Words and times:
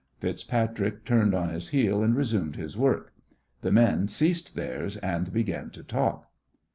FitzPatrick 0.19 1.05
turned 1.05 1.35
on 1.35 1.49
his 1.49 1.67
heel 1.69 2.01
and 2.01 2.15
resumed 2.15 2.55
his 2.55 2.75
work. 2.75 3.13
The 3.61 3.71
men 3.71 4.07
ceased 4.07 4.55
theirs 4.55 4.97
and 4.97 5.31
began 5.31 5.69
to 5.77 5.83
talk. 5.83 6.27